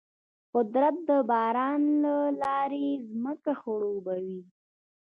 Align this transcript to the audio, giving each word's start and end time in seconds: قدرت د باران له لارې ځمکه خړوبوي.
قدرت 0.53 0.95
د 1.09 1.11
باران 1.31 1.81
له 2.03 2.15
لارې 2.41 2.87
ځمکه 3.09 3.51
خړوبوي. 3.61 4.41